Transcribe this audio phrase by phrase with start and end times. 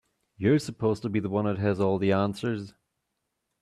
[0.35, 2.73] You're supposed to be the one that has all the answers.